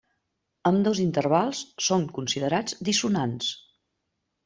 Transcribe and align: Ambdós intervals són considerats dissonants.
Ambdós 0.69 1.01
intervals 1.03 1.61
són 1.89 2.09
considerats 2.19 2.79
dissonants. 2.91 3.55